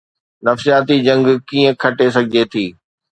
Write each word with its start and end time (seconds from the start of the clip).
نفسياتي 0.45 0.95
جنگ 1.07 1.25
ڪيئن 1.49 1.71
کٽي 1.81 2.07
سگهجي 2.15 2.43
ٿي؟ 2.51 2.65